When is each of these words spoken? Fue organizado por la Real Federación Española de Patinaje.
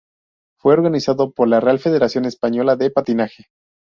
Fue 0.59 0.73
organizado 0.73 1.29
por 1.31 1.47
la 1.47 1.59
Real 1.59 1.77
Federación 1.77 2.25
Española 2.25 2.75
de 2.75 2.89
Patinaje. 2.89 3.51